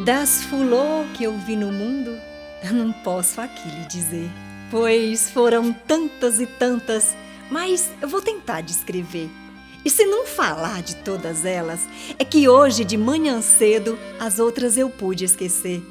Das 0.00 0.42
fulô 0.44 1.04
que 1.14 1.24
eu 1.24 1.36
vi 1.36 1.54
no 1.54 1.70
mundo, 1.70 2.18
não 2.72 2.90
posso 3.04 3.40
aqui 3.40 3.68
lhe 3.68 3.86
dizer, 3.86 4.28
pois 4.70 5.30
foram 5.30 5.70
tantas 5.70 6.40
e 6.40 6.46
tantas, 6.46 7.14
mas 7.50 7.90
eu 8.00 8.08
vou 8.08 8.22
tentar 8.22 8.62
descrever. 8.62 9.30
E 9.84 9.90
se 9.90 10.06
não 10.06 10.26
falar 10.26 10.82
de 10.82 10.96
todas 10.96 11.44
elas, 11.44 11.86
é 12.18 12.24
que 12.24 12.48
hoje 12.48 12.84
de 12.84 12.96
manhã 12.96 13.42
cedo 13.42 13.98
as 14.18 14.38
outras 14.38 14.78
eu 14.78 14.88
pude 14.88 15.26
esquecer. 15.26 15.82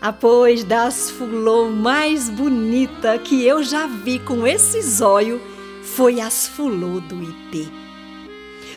Após 0.00 0.64
das 0.64 1.10
fulô 1.10 1.70
mais 1.70 2.30
bonita 2.30 3.18
que 3.18 3.44
eu 3.44 3.62
já 3.62 3.86
vi 3.86 4.18
com 4.20 4.46
esse 4.46 4.80
zóio, 4.80 5.40
foi 5.82 6.18
as 6.18 6.48
fulô 6.48 6.98
do 6.98 7.22
Ipê. 7.22 7.68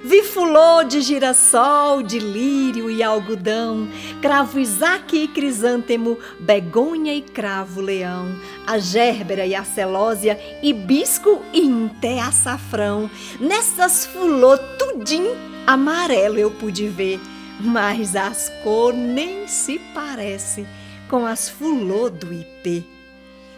Vi 0.01 0.23
fulô 0.23 0.83
de 0.83 1.01
girassol, 1.01 2.01
de 2.01 2.19
lírio 2.19 2.89
e 2.89 3.03
algodão, 3.03 3.87
cravo 4.21 4.59
Isaac 4.59 5.15
e 5.15 5.27
crisântemo, 5.27 6.17
begonha 6.39 7.13
e 7.13 7.21
cravo 7.21 7.81
leão, 7.81 8.35
a 8.65 8.77
gérbera 8.77 9.45
e 9.45 9.53
a 9.53 9.63
celósia, 9.63 10.39
hibisco 10.61 11.41
e 11.53 11.61
inté 11.61 12.19
açafrão. 12.19 13.09
Nessas 13.39 14.05
fulô 14.05 14.57
tudim 14.57 15.25
amarelo 15.67 16.37
eu 16.37 16.51
pude 16.51 16.87
ver, 16.87 17.19
mas 17.59 18.15
as 18.15 18.49
cor 18.63 18.93
nem 18.93 19.47
se 19.47 19.79
parece 19.93 20.65
com 21.09 21.25
as 21.25 21.49
fulô 21.49 22.09
do 22.09 22.33
Ipê. 22.33 22.83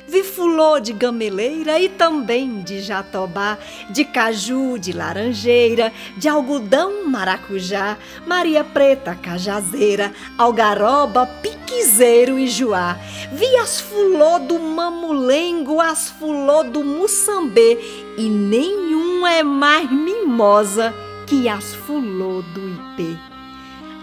Vi 0.08 0.24
fulô 0.24 0.80
de 0.80 0.94
gameleira 0.94 1.80
e 1.80 1.90
também 1.90 2.62
de 2.62 2.80
jatobá, 2.80 3.58
de 3.90 4.06
caju, 4.06 4.78
de 4.78 4.94
laranjeira, 4.94 5.92
de 6.16 6.30
algodão 6.30 7.08
maracujá, 7.08 7.98
Maria 8.28 8.64
Preta 8.64 9.16
cajazeira, 9.16 10.14
algaroba, 10.38 11.26
piquezeiro 11.26 12.38
e 12.38 12.48
joá. 12.48 13.00
Vi 13.34 13.48
as 13.58 13.82
fulô 13.82 14.38
do 14.40 14.60
mamulengo, 14.60 15.82
as 15.82 16.10
fulô 16.10 16.64
do 16.64 16.84
mussambê 16.84 17.80
e 18.16 18.30
nenhum 18.30 19.26
é 19.26 19.42
mais 19.42 19.92
mimosa 19.92 20.94
que 21.26 21.50
as 21.50 21.74
fulô 21.74 22.44
do 22.54 22.70
ipê. 22.70 23.18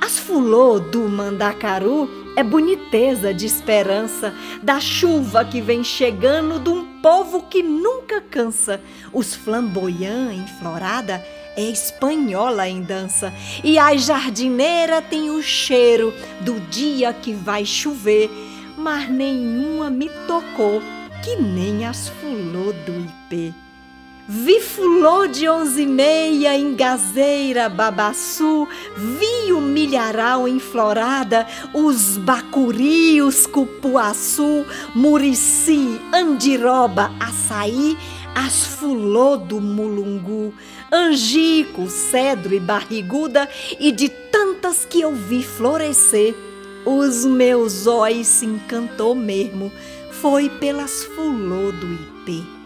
As 0.01 0.19
fulô 0.19 0.81
do 0.81 1.09
mandacaru 1.09 2.22
é 2.37 2.43
boniteza 2.43 3.33
de 3.35 3.47
esperança 3.47 4.35
da 4.63 4.81
chuva 4.81 5.45
que 5.45 5.61
vem 5.61 5.85
chegando 5.85 6.59
de 6.59 6.71
um 6.71 7.01
povo 7.01 7.43
que 7.43 7.63
nunca 7.63 8.21
cansa. 8.21 8.81
Os 9.13 9.35
flamboyant 9.35 10.33
em 10.33 10.47
florada 10.59 11.25
é 11.57 11.63
espanhola 11.63 12.69
em 12.69 12.83
dança 12.83 13.33
e 13.63 13.79
a 13.79 13.95
jardineira 13.97 15.03
tem 15.03 15.31
o 15.31 15.43
cheiro 15.43 16.13
do 16.41 16.59
dia 16.71 17.13
que 17.13 17.33
vai 17.33 17.65
chover, 17.65 18.31
mas 18.77 19.11
nenhuma 19.11 19.91
me 19.91 20.09
tocou 20.27 20.81
que 21.23 21.37
nem 21.37 21.85
as 21.87 22.09
fulô 22.09 22.73
do 22.73 22.93
ipê. 23.05 23.62
Vi 24.29 24.61
fulô 24.61 25.27
de 25.27 25.49
onze 25.49 25.83
e 25.83 25.87
meia 25.87 26.57
em 26.57 26.77
gazeira, 26.77 27.69
babaçu, 27.69 28.69
vi 28.97 29.53
o 29.53 29.61
milharal 29.61 30.47
em 30.47 30.61
florada, 30.61 31.45
os 31.75 32.19
bacuri, 32.19 33.21
os 33.21 33.49
cupuaçu, 33.49 34.65
murici, 34.95 36.01
andiroba, 36.15 37.11
açaí, 37.19 37.99
as 38.33 38.65
fulô 38.65 39.37
do 39.37 39.61
mulungu, 39.61 40.55
angico, 40.93 41.91
cedro 41.91 42.55
e 42.55 42.61
barriguda, 42.61 43.49
e 43.81 43.91
de 43.91 44.09
tantas 44.09 44.85
que 44.85 45.01
eu 45.01 45.13
vi 45.13 45.43
florescer, 45.43 46.33
os 46.87 47.25
meus 47.25 47.89
olhos 47.89 48.29
se 48.29 48.47
encantou 48.47 49.17
mesmo, 49.17 49.73
foi 50.13 50.49
pelas 50.49 51.03
fulô 51.03 51.73
do 51.73 51.93
ipê. 51.93 52.62